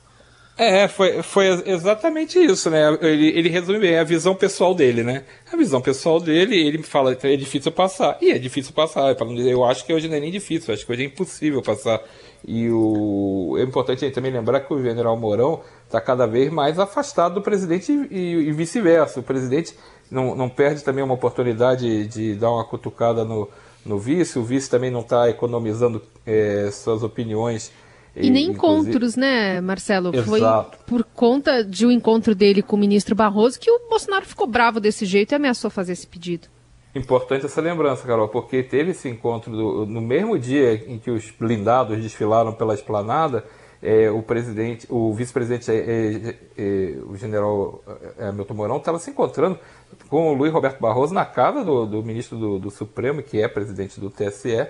É, 0.58 0.88
foi, 0.88 1.24
foi 1.24 1.48
exatamente 1.66 2.38
isso, 2.38 2.70
né? 2.70 2.96
Ele, 3.02 3.30
ele 3.30 3.50
resume 3.50 3.80
bem 3.80 3.98
a 3.98 4.04
visão 4.04 4.36
pessoal 4.36 4.76
dele, 4.76 5.02
né? 5.02 5.24
A 5.52 5.56
visão 5.56 5.82
pessoal 5.82 6.20
dele, 6.20 6.56
ele 6.56 6.84
fala 6.84 7.16
que 7.16 7.26
é 7.26 7.36
difícil 7.36 7.72
passar. 7.72 8.18
E 8.22 8.32
é 8.32 8.38
difícil 8.38 8.72
passar. 8.72 9.16
Eu 9.44 9.66
acho 9.66 9.86
que 9.86 9.92
hoje 9.94 10.08
não 10.08 10.18
é 10.18 10.20
nem 10.20 10.32
difícil, 10.32 10.74
acho 10.74 10.86
que 10.86 10.92
hoje 10.92 11.04
é 11.04 11.06
impossível 11.06 11.62
passar. 11.64 12.00
E 12.48 12.70
o, 12.70 13.56
é 13.60 13.64
importante 13.64 14.10
também 14.12 14.32
lembrar 14.32 14.62
que 14.62 14.74
o 14.74 14.82
general 14.82 15.16
Mourão 15.16 15.62
está 15.86 16.02
cada 16.02 16.26
vez 16.26 16.52
mais 16.52 16.80
afastado 16.80 17.36
do 17.36 17.42
presidente 17.42 17.92
e, 18.10 18.50
e 18.50 18.52
vice-versa. 18.52 19.20
O 19.20 19.24
presidente 19.24 19.76
não, 20.10 20.36
não 20.36 20.50
perde 20.50 20.84
também 20.84 21.04
uma 21.04 21.14
oportunidade 21.14 22.08
de 22.08 22.36
dar 22.36 22.52
uma 22.52 22.66
cutucada 22.66 23.24
no, 23.24 23.48
no 23.86 24.00
vice, 24.00 24.40
o 24.40 24.44
vice 24.44 24.70
também 24.70 24.92
não 24.92 25.02
está 25.02 25.30
economizando 25.30 26.02
é, 26.26 26.70
suas 26.72 27.04
opiniões. 27.04 27.72
E, 28.16 28.30
nem 28.30 28.48
encontros, 28.48 29.16
né, 29.16 29.62
Marcelo? 29.62 30.12
Exato. 30.14 30.78
Foi 30.86 30.98
por 30.98 31.04
conta 31.14 31.64
de 31.64 31.86
um 31.86 31.92
encontro 31.92 32.36
dele 32.36 32.62
com 32.62 32.76
o 32.76 32.80
ministro 32.80 33.16
Barroso 33.16 33.58
que 33.60 33.72
o 33.72 33.88
Bolsonaro 33.90 34.26
ficou 34.26 34.48
bravo 34.48 34.82
desse 34.82 35.06
jeito 35.06 35.32
e 35.32 35.36
ameaçou 35.36 35.72
fazer 35.72 35.94
esse 35.94 36.06
pedido. 36.06 36.50
Importante 36.94 37.46
essa 37.46 37.62
lembrança, 37.62 38.06
Carol, 38.06 38.28
porque 38.28 38.62
teve 38.62 38.92
esse 38.92 39.08
encontro 39.08 39.52
do, 39.52 39.86
no 39.86 40.02
mesmo 40.02 40.38
dia 40.38 40.74
em 40.74 41.00
que 41.00 41.10
os 41.10 41.32
blindados 41.32 41.98
desfilaram 42.02 42.52
pela 42.52 42.74
esplanada, 42.74 43.46
é, 43.82 44.12
o 44.12 44.22
presidente, 44.22 44.86
o 44.90 45.14
vice-presidente, 45.14 45.72
é, 45.72 45.76
é, 45.76 46.36
é 46.58 46.98
o 47.08 47.16
general 47.16 47.82
é, 48.20 48.28
Hamilton 48.28 48.54
Mourão, 48.54 48.78
estava 48.78 49.00
se 49.00 49.10
encontrando 49.10 49.58
com 50.10 50.32
o 50.32 50.34
Luiz 50.34 50.52
Roberto 50.52 50.80
Barroso 50.80 51.14
na 51.14 51.26
casa 51.26 51.64
do, 51.64 51.86
do 51.86 52.04
ministro 52.04 52.38
do, 52.38 52.60
do, 52.60 52.70
Supremo, 52.70 53.24
que 53.24 53.42
é 53.42 53.48
presidente 53.48 54.00
do 54.00 54.10
TSE, 54.10 54.68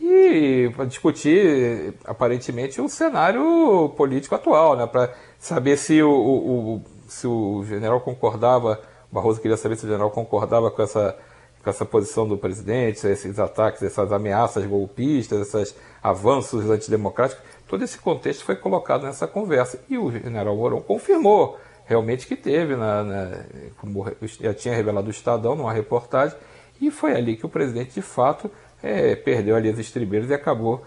e 0.00 0.70
para 0.76 0.84
discutir 0.84 1.94
aparentemente 2.04 2.80
o 2.80 2.88
cenário 2.88 3.90
político 3.96 4.36
atual, 4.36 4.76
né, 4.76 4.86
para 4.86 5.12
saber 5.38 5.76
se 5.76 6.00
o, 6.02 6.10
o, 6.10 6.82
se 7.08 7.26
o 7.26 7.64
general 7.64 8.00
concordava, 8.00 8.80
Barroso 9.10 9.40
queria 9.40 9.56
saber 9.56 9.76
se 9.76 9.84
o 9.84 9.88
general 9.88 10.10
concordava 10.10 10.70
com 10.70 10.82
essa 10.82 11.16
com 11.64 11.70
essa 11.70 11.86
posição 11.86 12.28
do 12.28 12.36
presidente, 12.36 13.06
esses 13.06 13.38
ataques, 13.38 13.82
essas 13.82 14.12
ameaças 14.12 14.66
golpistas, 14.66 15.40
esses 15.40 15.74
avanços 16.02 16.68
antidemocráticos, 16.68 17.42
todo 17.66 17.82
esse 17.82 17.98
contexto 17.98 18.44
foi 18.44 18.54
colocado 18.54 19.04
nessa 19.04 19.26
conversa. 19.26 19.82
E 19.88 19.96
o 19.96 20.12
general 20.12 20.54
Mourão 20.54 20.82
confirmou 20.82 21.58
realmente 21.86 22.26
que 22.26 22.36
teve, 22.36 22.76
na, 22.76 23.02
na, 23.02 23.44
como 23.78 24.06
já 24.40 24.52
tinha 24.52 24.74
revelado 24.74 25.08
o 25.08 25.10
Estadão 25.10 25.56
numa 25.56 25.72
reportagem, 25.72 26.36
e 26.80 26.90
foi 26.90 27.14
ali 27.16 27.36
que 27.36 27.46
o 27.46 27.48
presidente 27.48 27.94
de 27.94 28.02
fato 28.02 28.50
é, 28.82 29.16
perdeu 29.16 29.56
ali 29.56 29.70
as 29.70 29.78
estribeiras 29.78 30.28
e 30.28 30.34
acabou 30.34 30.82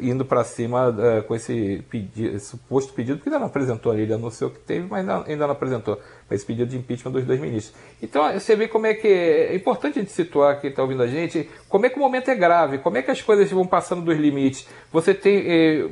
indo 0.00 0.24
para 0.24 0.44
cima 0.44 0.94
é, 0.98 1.20
com 1.22 1.34
esse, 1.34 1.84
pedido, 1.90 2.36
esse 2.36 2.46
suposto 2.46 2.92
pedido, 2.92 3.18
que 3.18 3.28
ainda 3.28 3.38
não 3.38 3.46
apresentou 3.46 3.90
ali, 3.90 4.02
ele 4.02 4.12
anunciou 4.12 4.50
que 4.50 4.58
teve, 4.60 4.86
mas 4.88 5.00
ainda, 5.00 5.24
ainda 5.26 5.46
não 5.46 5.52
apresentou, 5.52 6.00
esse 6.30 6.44
pedido 6.44 6.70
de 6.70 6.76
impeachment 6.76 7.12
dos 7.12 7.24
dois 7.24 7.40
ministros. 7.40 7.74
Então 8.00 8.32
você 8.32 8.54
vê 8.54 8.68
como 8.68 8.86
é 8.86 8.94
que 8.94 9.08
é, 9.08 9.52
é 9.52 9.56
importante 9.56 9.98
a 9.98 10.02
gente 10.02 10.12
situar, 10.12 10.60
quem 10.60 10.70
está 10.70 10.82
ouvindo 10.82 11.02
a 11.02 11.06
gente, 11.06 11.48
como 11.68 11.86
é 11.86 11.90
que 11.90 11.96
o 11.96 12.00
momento 12.00 12.30
é 12.30 12.34
grave, 12.34 12.78
como 12.78 12.96
é 12.98 13.02
que 13.02 13.10
as 13.10 13.20
coisas 13.20 13.50
vão 13.50 13.66
passando 13.66 14.02
dos 14.02 14.16
limites. 14.16 14.68
Você 14.92 15.12
tem 15.12 15.42
é, 15.46 15.88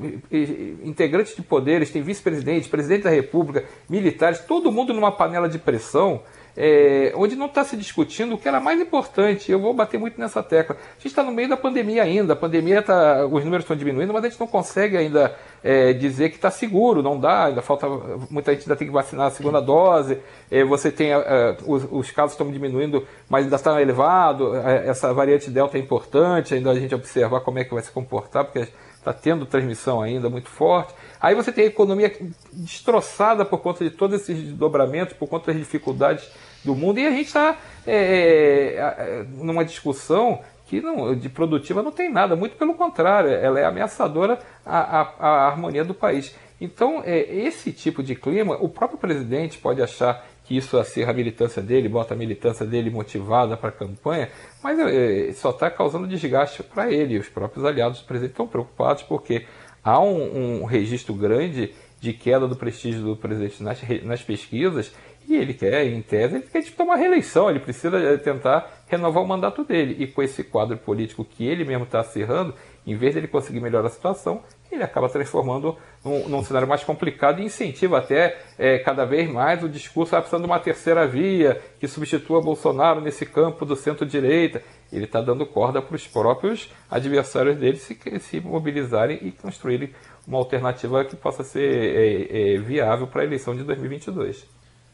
integrantes 0.84 1.34
de 1.34 1.42
poderes, 1.42 1.90
tem 1.90 2.02
vice-presidente, 2.02 2.68
presidente 2.68 3.04
da 3.04 3.10
república, 3.10 3.64
militares, 3.88 4.40
todo 4.40 4.70
mundo 4.70 4.94
numa 4.94 5.10
panela 5.10 5.48
de 5.48 5.58
pressão 5.58 6.22
é, 6.56 7.12
onde 7.14 7.36
não 7.36 7.46
está 7.46 7.62
se 7.64 7.76
discutindo 7.76 8.34
o 8.34 8.38
que 8.38 8.48
era 8.48 8.60
mais 8.60 8.80
importante. 8.80 9.52
Eu 9.52 9.60
vou 9.60 9.74
bater 9.74 10.00
muito 10.00 10.18
nessa 10.20 10.42
tecla. 10.42 10.76
A 10.76 10.94
gente 10.94 11.08
está 11.08 11.22
no 11.22 11.32
meio 11.32 11.48
da 11.48 11.56
pandemia 11.56 12.02
ainda, 12.02 12.32
a 12.32 12.36
pandemia 12.36 12.82
tá, 12.82 13.26
os 13.26 13.44
números 13.44 13.64
estão 13.64 13.76
diminuindo, 13.76 14.12
mas 14.12 14.24
a 14.24 14.28
gente 14.28 14.40
não 14.40 14.46
consegue 14.46 14.96
ainda 14.96 15.36
é, 15.62 15.92
dizer 15.92 16.30
que 16.30 16.36
está 16.36 16.50
seguro, 16.50 17.02
não 17.02 17.18
dá, 17.18 17.46
ainda 17.46 17.60
falta, 17.60 17.88
muita 18.30 18.52
gente 18.52 18.62
ainda 18.62 18.76
tem 18.76 18.86
que 18.86 18.92
vacinar 18.92 19.26
a 19.26 19.30
segunda 19.30 19.60
dose, 19.60 20.18
é, 20.50 20.64
você 20.64 20.90
tem, 20.90 21.12
é, 21.12 21.56
os, 21.66 21.86
os, 21.90 22.10
casos 22.10 22.32
estão 22.32 22.50
diminuindo, 22.50 23.06
mas 23.28 23.44
ainda 23.44 23.56
está 23.56 23.82
elevado, 23.82 24.56
é, 24.56 24.88
essa 24.88 25.12
variante 25.12 25.50
Delta 25.50 25.76
é 25.76 25.80
importante, 25.80 26.54
ainda 26.54 26.70
a 26.70 26.78
gente 26.78 26.94
observar 26.94 27.40
como 27.40 27.58
é 27.58 27.64
que 27.64 27.74
vai 27.74 27.82
se 27.82 27.90
comportar, 27.90 28.44
porque 28.44 28.68
está 29.06 29.12
tendo 29.12 29.46
transmissão 29.46 30.02
ainda 30.02 30.28
muito 30.28 30.48
forte. 30.48 30.92
Aí 31.20 31.34
você 31.34 31.52
tem 31.52 31.64
a 31.64 31.68
economia 31.68 32.12
destroçada 32.52 33.44
por 33.44 33.60
conta 33.60 33.84
de 33.84 33.90
todos 33.90 34.20
esses 34.20 34.36
desdobramentos, 34.36 35.14
por 35.14 35.28
conta 35.28 35.52
das 35.52 35.56
dificuldades 35.60 36.28
do 36.64 36.74
mundo, 36.74 36.98
e 36.98 37.06
a 37.06 37.10
gente 37.10 37.26
está 37.26 37.56
é, 37.86 37.94
é, 37.94 38.76
é, 38.76 39.26
numa 39.36 39.64
discussão 39.64 40.40
que 40.66 40.80
não, 40.80 41.14
de 41.14 41.28
produtiva 41.28 41.80
não 41.80 41.92
tem 41.92 42.10
nada, 42.10 42.34
muito 42.34 42.56
pelo 42.56 42.74
contrário, 42.74 43.30
ela 43.30 43.60
é 43.60 43.64
ameaçadora 43.64 44.40
à, 44.64 45.00
à, 45.00 45.12
à 45.20 45.46
harmonia 45.46 45.84
do 45.84 45.94
país. 45.94 46.34
Então, 46.60 47.02
é, 47.04 47.20
esse 47.20 47.70
tipo 47.70 48.02
de 48.02 48.16
clima, 48.16 48.56
o 48.60 48.68
próprio 48.68 48.98
presidente 48.98 49.58
pode 49.58 49.80
achar 49.80 50.26
que 50.46 50.56
isso 50.56 50.78
acirra 50.78 51.10
a 51.10 51.14
militância 51.14 51.60
dele, 51.60 51.88
bota 51.88 52.14
a 52.14 52.16
militância 52.16 52.64
dele 52.64 52.88
motivada 52.88 53.56
para 53.56 53.70
a 53.70 53.72
campanha, 53.72 54.30
mas 54.62 54.78
é, 54.78 55.32
só 55.32 55.50
está 55.50 55.70
causando 55.70 56.06
desgaste 56.06 56.62
para 56.62 56.90
ele. 56.92 57.18
Os 57.18 57.28
próprios 57.28 57.64
aliados 57.64 58.00
do 58.00 58.06
presidente 58.06 58.32
estão 58.32 58.46
preocupados 58.46 59.02
porque 59.02 59.44
há 59.82 60.00
um, 60.00 60.62
um 60.62 60.64
registro 60.64 61.14
grande 61.14 61.74
de 62.00 62.12
queda 62.12 62.46
do 62.46 62.54
prestígio 62.54 63.02
do 63.02 63.16
presidente 63.16 63.62
nas, 63.62 63.80
nas 64.04 64.22
pesquisas 64.22 64.92
e 65.28 65.34
ele 65.34 65.54
quer, 65.54 65.84
em 65.84 66.00
tese, 66.00 66.36
ele 66.36 66.44
quer 66.44 66.60
disputar 66.60 66.86
uma 66.86 66.96
reeleição, 66.96 67.50
ele 67.50 67.58
precisa 67.58 67.98
eh, 67.98 68.16
tentar 68.16 68.84
renovar 68.86 69.24
o 69.24 69.26
mandato 69.26 69.64
dele. 69.64 69.96
E 69.98 70.06
com 70.06 70.22
esse 70.22 70.44
quadro 70.44 70.76
político 70.76 71.24
que 71.24 71.44
ele 71.44 71.64
mesmo 71.64 71.82
está 71.82 71.98
acirrando, 71.98 72.54
em 72.86 72.94
vez 72.94 73.14
dele 73.14 73.26
conseguir 73.26 73.60
melhorar 73.60 73.88
a 73.88 73.90
situação, 73.90 74.42
ele 74.70 74.82
acaba 74.82 75.08
transformando 75.08 75.76
num, 76.04 76.28
num 76.28 76.44
cenário 76.44 76.68
mais 76.68 76.84
complicado 76.84 77.40
e 77.40 77.44
incentiva 77.44 77.98
até 77.98 78.38
é, 78.58 78.78
cada 78.78 79.04
vez 79.04 79.28
mais 79.30 79.62
o 79.62 79.68
discurso 79.68 80.14
ah, 80.14 80.20
precisando 80.20 80.42
de 80.42 80.46
uma 80.46 80.60
terceira 80.60 81.06
via 81.06 81.60
que 81.80 81.88
substitua 81.88 82.40
Bolsonaro 82.40 83.00
nesse 83.00 83.26
campo 83.26 83.64
do 83.64 83.74
centro-direita. 83.74 84.62
Ele 84.92 85.04
está 85.04 85.20
dando 85.20 85.44
corda 85.44 85.82
para 85.82 85.96
os 85.96 86.06
próprios 86.06 86.70
adversários 86.90 87.56
dele 87.56 87.76
se, 87.76 87.98
se 88.20 88.40
mobilizarem 88.40 89.18
e 89.22 89.32
construírem 89.32 89.90
uma 90.26 90.38
alternativa 90.38 91.04
que 91.04 91.16
possa 91.16 91.42
ser 91.42 91.68
é, 91.68 92.54
é, 92.54 92.58
viável 92.58 93.06
para 93.06 93.22
a 93.22 93.24
eleição 93.24 93.54
de 93.54 93.64
2022. 93.64 94.46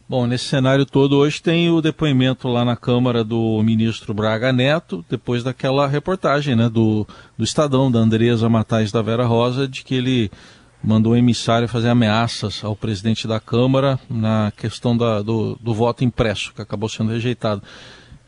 Bom, 0.09 0.27
nesse 0.27 0.45
cenário 0.45 0.85
todo, 0.85 1.17
hoje 1.17 1.41
tem 1.41 1.71
o 1.71 1.81
depoimento 1.81 2.49
lá 2.49 2.65
na 2.65 2.77
Câmara 2.77 3.25
do 3.25 3.63
ministro 3.63 4.13
Braga 4.13 4.53
Neto, 4.53 5.05
depois 5.09 5.43
daquela 5.43 5.87
reportagem 5.87 6.57
né, 6.57 6.69
do, 6.69 7.07
do 7.39 7.45
Estadão, 7.45 7.91
da 7.91 8.01
Andresa 8.01 8.49
Matais 8.49 8.93
da 8.93 9.01
Vera 9.01 9.25
Rosa, 9.25 9.67
de 9.67 9.83
que 9.83 9.95
ele 9.95 10.31
mandou 10.83 11.13
um 11.13 11.17
emissário 11.17 11.69
fazer 11.69 11.89
ameaças 11.89 12.63
ao 12.65 12.75
presidente 12.75 13.29
da 13.29 13.39
Câmara 13.39 13.99
na 14.11 14.53
questão 14.57 14.97
da, 14.97 15.23
do, 15.23 15.57
do 15.61 15.73
voto 15.73 16.05
impresso, 16.05 16.53
que 16.53 16.61
acabou 16.61 16.89
sendo 16.89 17.13
rejeitado. 17.13 17.63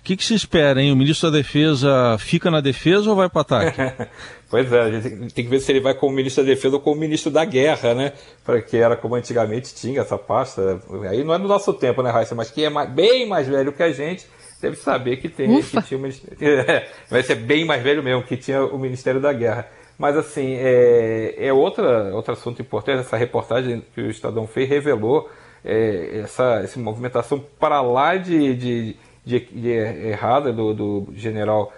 O 0.04 0.06
que, 0.06 0.18
que, 0.18 0.24
se 0.24 0.34
espera, 0.34 0.82
hein? 0.82 0.92
O 0.92 0.96
ministro 0.96 1.30
da 1.30 1.38
Defesa 1.38 2.18
fica 2.18 2.50
na 2.50 2.60
defesa 2.60 3.08
ou 3.08 3.16
vai 3.16 3.26
para 3.26 3.40
ataque? 3.40 3.80
pois 4.50 4.70
é, 4.70 4.82
a 4.82 5.00
gente 5.00 5.32
tem 5.32 5.44
que 5.46 5.50
ver 5.50 5.60
se 5.60 5.72
ele 5.72 5.80
vai 5.80 5.94
como 5.94 6.14
ministro 6.14 6.44
da 6.44 6.50
Defesa 6.50 6.76
ou 6.76 6.82
como 6.82 7.00
ministro 7.00 7.30
da 7.30 7.42
Guerra, 7.42 7.94
né? 7.94 8.12
Para 8.44 8.60
que 8.60 8.76
era 8.76 8.96
como 8.96 9.14
antigamente 9.14 9.74
tinha 9.74 10.02
essa 10.02 10.18
pasta. 10.18 10.78
Aí 11.08 11.24
não 11.24 11.32
é 11.32 11.38
no 11.38 11.48
nosso 11.48 11.72
tempo, 11.72 12.02
né, 12.02 12.10
Raíssa? 12.10 12.34
Mas 12.34 12.50
quem 12.50 12.66
é 12.66 12.68
mais, 12.68 12.90
bem 12.90 13.26
mais 13.26 13.48
velho 13.48 13.72
que 13.72 13.82
a 13.82 13.90
gente 13.92 14.26
deve 14.60 14.76
saber 14.76 15.16
que 15.16 15.30
tem 15.30 15.62
que 15.62 15.82
tinha 15.82 15.96
o 15.96 16.02
ministério. 16.02 16.36
É, 16.68 16.86
vai 17.08 17.22
ser 17.22 17.36
bem 17.36 17.64
mais 17.64 17.82
velho 17.82 18.02
mesmo, 18.02 18.24
que 18.24 18.36
tinha 18.36 18.62
o 18.62 18.78
Ministério 18.78 19.22
da 19.22 19.32
Guerra. 19.32 19.66
Mas 19.98 20.18
assim, 20.18 20.52
é, 20.58 21.34
é 21.38 21.50
outra, 21.50 22.14
outro 22.14 22.34
assunto 22.34 22.60
importante, 22.60 23.00
essa 23.00 23.16
reportagem 23.16 23.82
que 23.94 24.02
o 24.02 24.10
Estadão 24.10 24.46
fez 24.46 24.68
revelou 24.68 25.30
é, 25.64 26.20
essa, 26.22 26.60
essa 26.62 26.78
movimentação 26.78 27.42
para 27.58 27.80
lá 27.80 28.16
de, 28.16 28.54
de 28.54 28.96
de, 29.24 29.40
de 29.40 29.68
errada 29.70 30.52
do, 30.52 30.74
do 30.74 31.06
general 31.14 31.72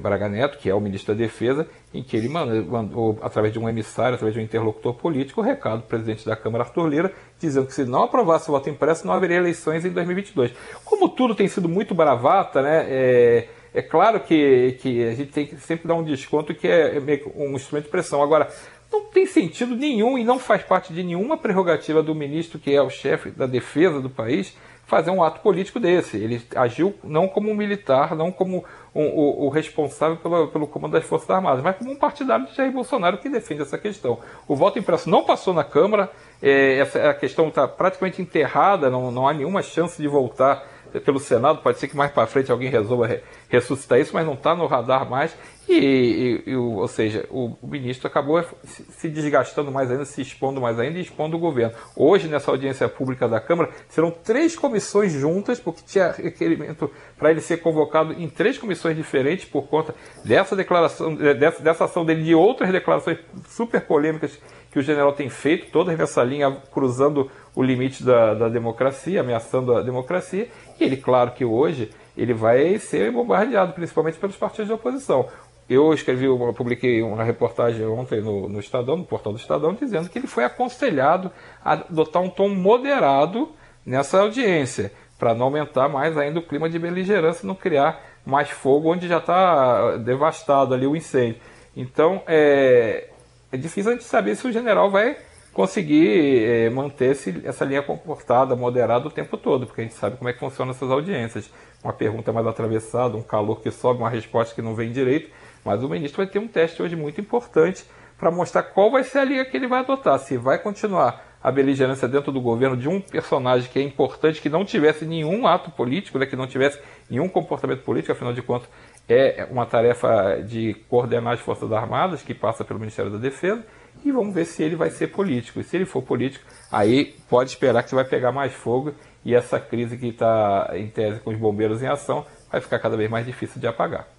Braga 0.00 0.28
Neto, 0.28 0.58
que 0.58 0.68
é 0.68 0.74
o 0.74 0.80
ministro 0.80 1.14
da 1.14 1.18
Defesa, 1.18 1.66
em 1.92 2.02
que 2.02 2.16
ele 2.16 2.28
mandou, 2.28 3.18
através 3.22 3.52
de 3.52 3.58
um 3.58 3.68
emissário, 3.68 4.14
através 4.14 4.34
de 4.34 4.40
um 4.40 4.44
interlocutor 4.44 4.94
político, 4.94 5.40
o 5.40 5.44
recado 5.44 5.82
do 5.82 5.86
presidente 5.86 6.24
da 6.24 6.34
Câmara, 6.34 6.64
Arthur 6.64 6.88
Lira, 6.88 7.12
dizendo 7.38 7.66
que 7.66 7.74
se 7.74 7.84
não 7.84 8.04
aprovasse 8.04 8.48
o 8.48 8.52
voto 8.52 8.70
impresso, 8.70 9.06
não 9.06 9.14
haveria 9.14 9.36
eleições 9.36 9.84
em 9.84 9.90
2022. 9.90 10.52
Como 10.84 11.08
tudo 11.08 11.34
tem 11.34 11.48
sido 11.48 11.68
muito 11.68 11.94
bravata, 11.94 12.62
né, 12.62 12.86
é, 12.88 13.48
é 13.74 13.82
claro 13.82 14.20
que, 14.20 14.78
que 14.80 15.04
a 15.04 15.14
gente 15.14 15.32
tem 15.32 15.46
que 15.46 15.56
sempre 15.56 15.86
dar 15.86 15.94
um 15.94 16.02
desconto 16.02 16.54
que 16.54 16.66
é, 16.66 16.96
é 16.96 17.20
um 17.36 17.54
instrumento 17.54 17.84
de 17.84 17.90
pressão. 17.90 18.22
Agora, 18.22 18.48
não 18.90 19.04
tem 19.04 19.26
sentido 19.26 19.76
nenhum 19.76 20.16
e 20.16 20.24
não 20.24 20.38
faz 20.38 20.62
parte 20.62 20.92
de 20.92 21.02
nenhuma 21.02 21.36
prerrogativa 21.36 22.02
do 22.02 22.14
ministro, 22.14 22.58
que 22.58 22.74
é 22.74 22.80
o 22.80 22.88
chefe 22.88 23.30
da 23.30 23.46
defesa 23.46 24.00
do 24.00 24.08
país, 24.08 24.56
fazer 24.86 25.10
um 25.10 25.22
ato 25.22 25.40
político 25.40 25.78
desse. 25.80 26.16
Ele 26.16 26.40
agiu 26.54 26.94
não 27.02 27.28
como 27.28 27.50
um 27.50 27.54
militar, 27.54 28.14
não 28.14 28.30
como 28.30 28.64
um, 28.94 29.04
o, 29.44 29.48
responsável 29.48 30.16
pelo, 30.16 30.48
pelo 30.48 30.66
comando 30.66 30.92
das 30.92 31.04
Forças 31.04 31.28
Armadas, 31.28 31.62
mas 31.62 31.76
como 31.76 31.90
um 31.90 31.96
partidário 31.96 32.46
de 32.46 32.54
Jair 32.54 32.72
Bolsonaro 32.72 33.18
que 33.18 33.28
defende 33.28 33.62
essa 33.62 33.76
questão. 33.76 34.18
O 34.46 34.54
voto 34.54 34.78
impresso 34.78 35.10
não 35.10 35.24
passou 35.24 35.52
na 35.52 35.64
Câmara, 35.64 36.10
é, 36.40 36.78
essa, 36.78 37.10
a 37.10 37.14
questão 37.14 37.48
está 37.48 37.66
praticamente 37.66 38.22
enterrada, 38.22 38.88
não, 38.88 39.10
não 39.10 39.28
há 39.28 39.34
nenhuma 39.34 39.60
chance 39.60 40.00
de 40.00 40.06
voltar 40.08 40.64
pelo 41.00 41.18
Senado, 41.18 41.60
pode 41.62 41.78
ser 41.78 41.88
que 41.88 41.96
mais 41.96 42.10
para 42.10 42.26
frente 42.26 42.50
alguém 42.50 42.70
resolva 42.70 43.06
re, 43.06 43.20
ressuscitar 43.48 43.98
isso, 43.98 44.12
mas 44.14 44.24
não 44.24 44.34
está 44.34 44.54
no 44.54 44.66
radar 44.66 45.08
mais. 45.08 45.36
E, 45.68 46.42
e, 46.46 46.50
e, 46.50 46.56
ou 46.56 46.86
seja, 46.86 47.26
o, 47.28 47.56
o, 47.60 47.66
ministro 47.66 48.06
acabou 48.06 48.42
se 48.64 49.08
desgastando 49.08 49.72
mais 49.72 49.90
ainda, 49.90 50.04
se 50.04 50.22
expondo 50.22 50.60
mais 50.60 50.78
ainda 50.78 50.98
e 50.98 51.02
expondo 51.02 51.36
o 51.36 51.40
governo. 51.40 51.74
Hoje, 51.96 52.28
nessa 52.28 52.50
audiência 52.52 52.88
pública 52.88 53.28
da 53.28 53.40
Câmara, 53.40 53.70
serão 53.88 54.10
três 54.10 54.54
comissões 54.54 55.12
juntas, 55.12 55.58
porque 55.58 55.82
tinha 55.84 56.12
requerimento 56.12 56.90
para 57.18 57.32
ele 57.32 57.40
ser 57.40 57.56
convocado 57.58 58.12
em 58.12 58.28
três 58.28 58.58
comissões 58.58 58.96
diferentes 58.96 59.44
por 59.44 59.66
conta 59.66 59.94
dessa 60.24 60.54
declaração, 60.54 61.14
dessa, 61.14 61.62
dessa 61.62 61.84
ação 61.84 62.04
dele 62.04 62.22
de 62.22 62.34
outras 62.34 62.70
declarações 62.70 63.18
super 63.48 63.80
polêmicas 63.80 64.38
que 64.70 64.78
o 64.78 64.82
general 64.82 65.14
tem 65.14 65.28
feito, 65.28 65.70
todas 65.72 65.98
nessa 65.98 66.22
linha 66.22 66.50
cruzando 66.70 67.30
o 67.54 67.62
limite 67.62 68.04
da, 68.04 68.34
da 68.34 68.48
democracia, 68.48 69.20
ameaçando 69.20 69.74
a 69.74 69.80
democracia. 69.80 70.48
E 70.78 70.84
ele, 70.84 70.98
claro 70.98 71.30
que 71.30 71.44
hoje, 71.44 71.90
ele 72.16 72.32
vai 72.32 72.78
ser 72.78 73.10
bombardeado, 73.10 73.72
principalmente 73.72 74.18
pelos 74.18 74.36
partidos 74.36 74.66
de 74.66 74.72
oposição. 74.72 75.28
Eu 75.68 75.92
escrevi, 75.92 76.26
publiquei 76.56 77.02
uma 77.02 77.24
reportagem 77.24 77.84
ontem 77.86 78.20
no, 78.20 78.48
no 78.48 78.60
Estadão, 78.60 78.96
no 78.96 79.04
portal 79.04 79.32
do 79.32 79.38
Estadão, 79.38 79.74
dizendo 79.74 80.08
que 80.08 80.18
ele 80.18 80.28
foi 80.28 80.44
aconselhado 80.44 81.30
a 81.64 81.72
adotar 81.72 82.22
um 82.22 82.30
tom 82.30 82.48
moderado 82.48 83.50
nessa 83.84 84.20
audiência, 84.20 84.92
para 85.18 85.34
não 85.34 85.46
aumentar 85.46 85.88
mais 85.88 86.16
ainda 86.16 86.38
o 86.38 86.42
clima 86.42 86.68
de 86.70 86.78
beligerância, 86.78 87.46
não 87.46 87.54
criar 87.54 88.00
mais 88.24 88.50
fogo 88.50 88.92
onde 88.92 89.08
já 89.08 89.18
está 89.18 89.96
devastado 89.96 90.74
ali 90.74 90.86
o 90.86 90.94
incêndio. 90.94 91.40
Então, 91.76 92.22
é, 92.26 93.08
é 93.50 93.56
difícil 93.56 93.90
a 93.90 93.94
gente 93.94 94.04
saber 94.04 94.36
se 94.36 94.46
o 94.46 94.52
general 94.52 94.90
vai 94.90 95.16
conseguir 95.52 96.44
é, 96.44 96.70
manter 96.70 97.12
esse, 97.12 97.40
essa 97.44 97.64
linha 97.64 97.82
comportada, 97.82 98.54
moderada 98.54 99.08
o 99.08 99.10
tempo 99.10 99.38
todo, 99.38 99.66
porque 99.66 99.80
a 99.80 99.84
gente 99.84 99.94
sabe 99.94 100.16
como 100.16 100.28
é 100.28 100.32
que 100.32 100.38
funcionam 100.38 100.72
essas 100.72 100.90
audiências. 100.90 101.50
Uma 101.82 101.92
pergunta 101.92 102.32
mais 102.32 102.46
atravessada, 102.46 103.16
um 103.16 103.22
calor 103.22 103.60
que 103.60 103.70
sobe, 103.70 104.00
uma 104.00 104.10
resposta 104.10 104.54
que 104.54 104.60
não 104.60 104.74
vem 104.74 104.92
direito. 104.92 105.30
Mas 105.66 105.82
o 105.82 105.88
ministro 105.88 106.18
vai 106.18 106.28
ter 106.28 106.38
um 106.38 106.46
teste 106.46 106.80
hoje 106.80 106.94
muito 106.94 107.20
importante 107.20 107.84
para 108.16 108.30
mostrar 108.30 108.62
qual 108.62 108.88
vai 108.88 109.02
ser 109.02 109.18
a 109.18 109.24
linha 109.24 109.44
que 109.44 109.56
ele 109.56 109.66
vai 109.66 109.80
adotar. 109.80 110.16
Se 110.20 110.36
vai 110.36 110.60
continuar 110.60 111.26
a 111.42 111.50
beligerância 111.50 112.06
dentro 112.06 112.30
do 112.30 112.40
governo 112.40 112.76
de 112.76 112.88
um 112.88 113.00
personagem 113.00 113.68
que 113.68 113.80
é 113.80 113.82
importante, 113.82 114.40
que 114.40 114.48
não 114.48 114.64
tivesse 114.64 115.04
nenhum 115.04 115.44
ato 115.44 115.72
político, 115.72 116.20
né, 116.20 116.26
que 116.26 116.36
não 116.36 116.46
tivesse 116.46 116.80
nenhum 117.10 117.28
comportamento 117.28 117.82
político, 117.82 118.12
afinal 118.12 118.32
de 118.32 118.42
contas, 118.42 118.68
é 119.08 119.44
uma 119.50 119.66
tarefa 119.66 120.40
de 120.40 120.74
coordenar 120.88 121.34
as 121.34 121.40
Forças 121.40 121.70
Armadas, 121.72 122.22
que 122.22 122.32
passa 122.32 122.64
pelo 122.64 122.78
Ministério 122.78 123.10
da 123.10 123.18
Defesa, 123.18 123.64
e 124.04 124.12
vamos 124.12 124.32
ver 124.32 124.44
se 124.44 124.62
ele 124.62 124.76
vai 124.76 124.90
ser 124.90 125.08
político. 125.08 125.58
E 125.58 125.64
se 125.64 125.76
ele 125.76 125.84
for 125.84 126.00
político, 126.00 126.44
aí 126.70 127.16
pode 127.28 127.50
esperar 127.50 127.82
que 127.82 127.94
vai 127.94 128.04
pegar 128.04 128.30
mais 128.30 128.52
fogo 128.52 128.94
e 129.24 129.34
essa 129.34 129.58
crise 129.58 129.96
que 129.96 130.08
está 130.08 130.70
em 130.74 130.86
tese 130.86 131.18
com 131.18 131.30
os 131.30 131.36
bombeiros 131.36 131.82
em 131.82 131.88
ação 131.88 132.24
vai 132.52 132.60
ficar 132.60 132.78
cada 132.78 132.96
vez 132.96 133.10
mais 133.10 133.26
difícil 133.26 133.60
de 133.60 133.66
apagar. 133.66 134.15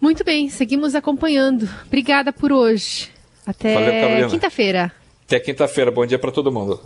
Muito 0.00 0.24
bem, 0.24 0.48
seguimos 0.48 0.94
acompanhando. 0.94 1.68
Obrigada 1.86 2.32
por 2.32 2.52
hoje. 2.52 3.10
Até 3.46 4.26
quinta-feira. 4.28 4.92
Até 5.26 5.38
quinta-feira. 5.38 5.90
Bom 5.90 6.06
dia 6.06 6.18
para 6.18 6.32
todo 6.32 6.50
mundo. 6.50 6.80